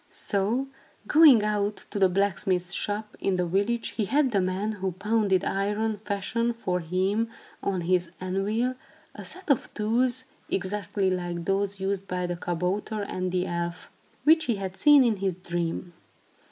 So, 0.09 0.67
going 1.05 1.43
out 1.43 1.85
to 1.91 1.99
the 1.99 2.09
blacksmith's 2.09 2.73
shop, 2.73 3.15
in 3.19 3.35
the 3.35 3.45
village, 3.45 3.89
he 3.89 4.05
had 4.05 4.31
the 4.31 4.41
man 4.41 4.71
who 4.71 4.93
pounded 4.93 5.45
iron 5.45 5.97
fashion 5.99 6.53
for 6.53 6.79
him 6.79 7.29
on 7.61 7.81
his 7.81 8.09
anvil, 8.19 8.73
a 9.13 9.23
set 9.23 9.51
of 9.51 9.71
tools, 9.75 10.25
exactly 10.49 11.11
like 11.11 11.45
those 11.45 11.79
used 11.79 12.07
by 12.07 12.25
the 12.25 12.35
kabouter 12.35 13.03
and 13.03 13.31
the 13.31 13.45
elf, 13.45 13.91
which 14.23 14.45
he 14.45 14.55
had 14.55 14.75
seen 14.75 15.03
in 15.03 15.17
his 15.17 15.35
dream. 15.35 15.93